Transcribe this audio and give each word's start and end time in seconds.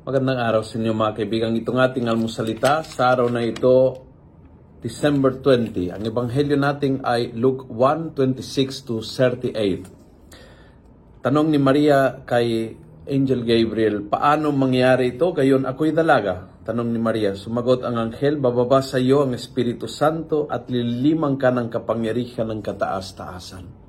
Magandang 0.00 0.40
araw 0.40 0.64
sa 0.64 0.80
inyo 0.80 0.96
mga 0.96 1.12
kaibigan. 1.12 1.52
Itong 1.52 1.76
ating 1.76 2.08
almusalita 2.08 2.80
sa 2.80 3.12
araw 3.12 3.28
na 3.28 3.44
ito, 3.44 4.00
December 4.80 5.44
20. 5.44 5.92
Ang 5.92 6.08
ebanghelyo 6.08 6.56
natin 6.56 7.04
ay 7.04 7.36
Luke 7.36 7.68
1:26 7.68 8.88
to 8.88 9.04
38. 9.04 11.20
Tanong 11.20 11.52
ni 11.52 11.60
Maria 11.60 12.16
kay 12.24 12.80
Angel 13.12 13.44
Gabriel, 13.44 14.08
paano 14.08 14.48
mangyari 14.56 15.20
ito? 15.20 15.36
Gayon 15.36 15.68
ako'y 15.68 15.92
dalaga. 15.92 16.48
Tanong 16.64 16.88
ni 16.88 16.96
Maria, 16.96 17.36
sumagot 17.36 17.84
ang 17.84 18.00
anghel, 18.00 18.40
bababa 18.40 18.80
sa 18.80 18.96
iyo 18.96 19.28
ang 19.28 19.36
Espiritu 19.36 19.84
Santo 19.84 20.48
at 20.48 20.72
lililimang 20.72 21.36
ka 21.36 21.52
ng 21.52 21.68
kapangyarihan 21.68 22.48
ng 22.48 22.64
kataas-taasan. 22.64 23.79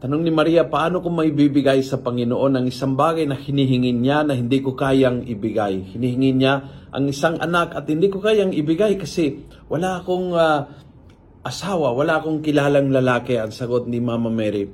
Tanong 0.00 0.24
ni 0.24 0.32
Maria, 0.32 0.64
paano 0.64 1.04
ko 1.04 1.12
maibibigay 1.12 1.84
sa 1.84 2.00
Panginoon 2.00 2.56
ang 2.56 2.64
isang 2.64 2.96
bagay 2.96 3.28
na 3.28 3.36
hinihingin 3.36 4.00
niya 4.00 4.24
na 4.24 4.32
hindi 4.32 4.64
ko 4.64 4.72
kayang 4.72 5.28
ibigay? 5.28 5.92
Hinihingin 5.92 6.36
niya 6.40 6.54
ang 6.88 7.04
isang 7.04 7.36
anak 7.36 7.76
at 7.76 7.84
hindi 7.84 8.08
ko 8.08 8.16
kayang 8.16 8.56
ibigay 8.56 8.96
kasi 8.96 9.44
wala 9.68 10.00
akong 10.00 10.32
ah, 10.32 10.72
asawa, 11.44 11.92
wala 11.92 12.16
akong 12.16 12.40
kilalang 12.40 12.88
lalaki, 12.88 13.36
ang 13.36 13.52
sagot 13.52 13.84
ni 13.92 14.00
Mama 14.00 14.32
Mary. 14.32 14.72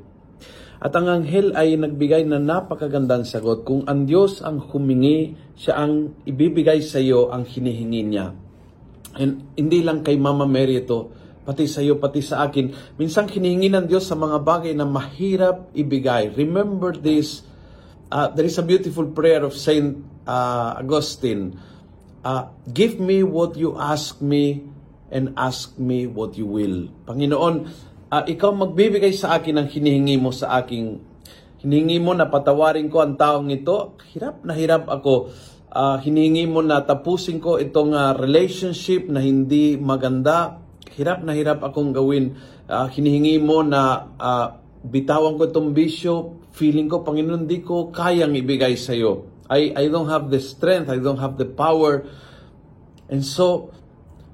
At 0.78 0.94
ang 0.94 1.10
anghel 1.10 1.58
ay 1.58 1.74
nagbigay 1.74 2.22
na 2.22 2.38
napakagandang 2.38 3.26
sagot. 3.26 3.66
Kung 3.66 3.82
ang 3.90 4.06
Diyos 4.06 4.46
ang 4.46 4.62
humingi, 4.62 5.34
siya 5.58 5.82
ang 5.82 6.22
ibibigay 6.22 6.78
sa 6.86 7.02
iyo 7.02 7.34
ang 7.34 7.42
hinihingi 7.42 8.02
niya. 8.06 8.30
And 9.18 9.58
hindi 9.58 9.82
lang 9.82 10.06
kay 10.06 10.14
Mama 10.22 10.46
Mary 10.46 10.86
ito, 10.86 11.25
pati 11.46 11.70
sa 11.70 11.78
iyo, 11.78 12.02
pati 12.02 12.18
sa 12.26 12.42
akin. 12.42 12.98
Minsan 12.98 13.30
hinihingi 13.30 13.70
ng 13.70 13.86
Diyos 13.86 14.10
sa 14.10 14.18
mga 14.18 14.42
bagay 14.42 14.74
na 14.74 14.82
mahirap 14.82 15.70
ibigay. 15.78 16.34
Remember 16.34 16.90
this, 16.90 17.46
uh, 18.10 18.26
there 18.34 18.50
is 18.50 18.58
a 18.58 18.66
beautiful 18.66 19.06
prayer 19.14 19.46
of 19.46 19.54
Saint 19.54 20.02
uh, 20.26 20.82
Augustine. 20.82 21.54
Uh, 22.26 22.50
Give 22.66 22.98
me 22.98 23.22
what 23.22 23.54
you 23.54 23.78
ask 23.78 24.18
me 24.18 24.66
and 25.14 25.38
ask 25.38 25.78
me 25.78 26.10
what 26.10 26.34
you 26.34 26.50
will. 26.50 26.90
Panginoon, 27.06 27.70
uh, 28.10 28.24
ikaw 28.26 28.50
magbibigay 28.50 29.14
sa 29.14 29.38
akin 29.38 29.62
ang 29.62 29.70
hinihingi 29.70 30.18
mo 30.18 30.34
sa 30.34 30.58
aking 30.58 30.98
hinihingi 31.62 32.02
mo 32.02 32.10
na 32.10 32.26
patawarin 32.26 32.90
ko 32.90 33.06
ang 33.06 33.14
taong 33.14 33.54
ito. 33.54 33.94
Hirap 34.10 34.42
na 34.42 34.52
hirap 34.58 34.90
ako. 34.90 35.30
Uh, 35.70 35.94
hinihingi 36.02 36.50
mo 36.50 36.58
na 36.58 36.82
tapusin 36.82 37.38
ko 37.38 37.62
itong 37.62 37.94
uh, 37.94 38.18
relationship 38.18 39.06
na 39.06 39.22
hindi 39.22 39.78
maganda 39.78 40.65
hirap 40.94 41.26
na 41.26 41.34
hirap 41.34 41.64
akong 41.64 41.90
gawin. 41.90 42.38
Ah, 42.70 42.86
hinihingi 42.86 43.42
mo 43.42 43.62
na 43.66 44.12
ah, 44.20 44.62
bitawan 44.86 45.34
ko 45.34 45.50
itong 45.50 45.74
bisyo. 45.74 46.38
Feeling 46.56 46.88
ko, 46.88 47.02
Panginoon, 47.04 47.44
di 47.44 47.60
ko 47.60 47.90
kayang 47.92 48.32
ibigay 48.32 48.78
sa 48.78 48.96
iyo. 48.96 49.28
I, 49.46 49.74
I 49.76 49.84
don't 49.92 50.10
have 50.10 50.32
the 50.32 50.42
strength. 50.42 50.90
I 50.90 50.98
don't 50.98 51.20
have 51.20 51.36
the 51.36 51.46
power. 51.46 52.06
And 53.06 53.22
so, 53.22 53.70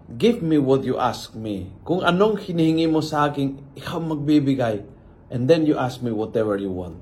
give 0.08 0.40
me 0.40 0.56
what 0.56 0.86
you 0.86 0.96
ask 0.96 1.36
me. 1.36 1.68
Kung 1.84 2.00
anong 2.00 2.40
hinihingi 2.46 2.88
mo 2.88 3.04
sa 3.04 3.28
akin, 3.28 3.76
ikaw 3.76 4.00
magbibigay. 4.00 4.84
And 5.32 5.48
then 5.48 5.64
you 5.64 5.76
ask 5.80 6.00
me 6.00 6.12
whatever 6.12 6.56
you 6.60 6.72
want. 6.72 7.00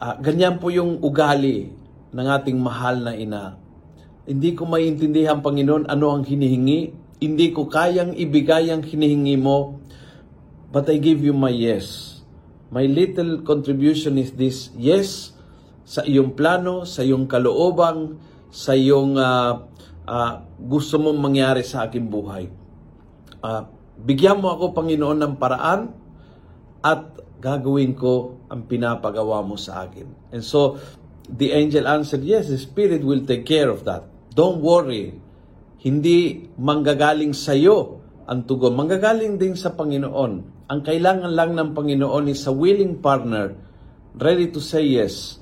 Ah, 0.00 0.16
ganyan 0.16 0.56
po 0.56 0.72
yung 0.72 1.00
ugali 1.04 1.70
ng 2.10 2.26
ating 2.26 2.56
mahal 2.56 3.04
na 3.04 3.12
ina. 3.12 3.60
Hindi 4.24 4.56
ko 4.56 4.64
maintindihan, 4.64 5.40
Panginoon, 5.40 5.88
ano 5.88 6.06
ang 6.12 6.24
hinihingi 6.24 7.09
hindi 7.20 7.52
ko 7.52 7.68
kayang 7.68 8.16
ibigay 8.16 8.72
ang 8.72 8.80
hinihingi 8.80 9.36
mo, 9.36 9.76
but 10.72 10.88
I 10.88 10.96
give 10.96 11.20
you 11.20 11.36
my 11.36 11.52
yes. 11.52 12.18
My 12.72 12.88
little 12.88 13.44
contribution 13.44 14.16
is 14.16 14.32
this, 14.32 14.72
yes, 14.74 15.36
sa 15.84 16.00
iyong 16.00 16.32
plano, 16.32 16.88
sa 16.88 17.04
iyong 17.04 17.28
kalooban, 17.28 18.16
sa 18.48 18.72
iyong 18.72 19.20
uh, 19.20 19.68
uh, 20.08 20.32
gusto 20.56 20.96
mong 20.96 21.20
mangyari 21.20 21.60
sa 21.60 21.84
aking 21.86 22.08
buhay. 22.08 22.48
Uh, 23.44 23.68
bigyan 24.00 24.40
mo 24.40 24.56
ako, 24.56 24.72
Panginoon, 24.72 25.20
ng 25.20 25.34
paraan 25.36 25.92
at 26.80 27.20
gagawin 27.36 27.92
ko 27.92 28.40
ang 28.48 28.64
pinapagawa 28.64 29.44
mo 29.44 29.60
sa 29.60 29.84
akin. 29.84 30.32
And 30.32 30.40
so, 30.40 30.80
the 31.28 31.52
angel 31.52 31.84
answered, 31.84 32.24
yes, 32.24 32.48
the 32.48 32.56
Spirit 32.56 33.04
will 33.04 33.28
take 33.28 33.44
care 33.44 33.68
of 33.68 33.84
that. 33.84 34.08
Don't 34.32 34.64
worry 34.64 35.29
hindi 35.80 36.44
manggagaling 36.60 37.32
sa 37.32 37.56
iyo 37.56 38.04
ang 38.28 38.44
tugon. 38.44 38.76
Manggagaling 38.76 39.40
din 39.40 39.56
sa 39.56 39.72
Panginoon. 39.72 40.32
Ang 40.70 40.80
kailangan 40.84 41.32
lang 41.32 41.56
ng 41.56 41.72
Panginoon 41.72 42.30
is 42.30 42.44
a 42.46 42.54
willing 42.54 43.00
partner, 43.00 43.56
ready 44.14 44.52
to 44.52 44.60
say 44.62 44.86
yes, 44.86 45.40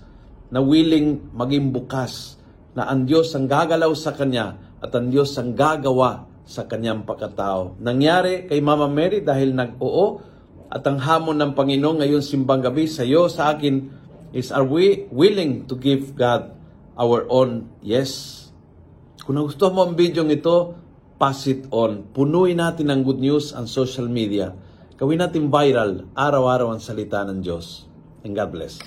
na 0.48 0.62
willing 0.62 1.28
maging 1.34 1.74
bukas, 1.74 2.40
na 2.72 2.88
ang 2.88 3.04
Diyos 3.04 3.34
ang 3.34 3.50
gagalaw 3.50 3.90
sa 3.92 4.14
Kanya 4.14 4.78
at 4.78 4.94
ang 4.94 5.10
Diyos 5.10 5.34
ang 5.36 5.52
gagawa 5.52 6.30
sa 6.48 6.64
Kanyang 6.64 7.04
pagkatao. 7.04 7.76
Nangyari 7.82 8.46
kay 8.48 8.62
Mama 8.62 8.88
Mary 8.88 9.20
dahil 9.20 9.52
nag-oo 9.52 10.22
at 10.70 10.80
ang 10.86 11.02
hamon 11.02 11.36
ng 11.36 11.52
Panginoon 11.52 12.00
ngayon 12.00 12.22
simbang 12.22 12.62
gabi 12.62 12.86
sa 12.86 13.02
iyo, 13.04 13.26
sa 13.26 13.52
akin, 13.52 13.90
is 14.30 14.54
are 14.54 14.64
we 14.64 15.10
willing 15.10 15.66
to 15.66 15.74
give 15.74 16.14
God 16.14 16.54
our 16.94 17.26
own 17.28 17.68
yes? 17.82 18.37
Kung 19.28 19.36
nagustuhan 19.36 19.76
mo 19.76 19.84
ang 19.84 19.92
video 19.92 20.24
ito, 20.24 20.72
pass 21.20 21.44
it 21.52 21.68
on. 21.68 22.08
Punuin 22.16 22.56
natin 22.56 22.88
ng 22.88 23.04
good 23.04 23.20
news 23.20 23.52
ang 23.52 23.68
social 23.68 24.08
media. 24.08 24.56
Gawin 24.96 25.20
natin 25.20 25.52
viral, 25.52 26.08
araw-araw 26.16 26.72
ang 26.72 26.80
salita 26.80 27.20
ng 27.28 27.44
Diyos. 27.44 27.84
And 28.24 28.32
God 28.32 28.56
bless. 28.56 28.80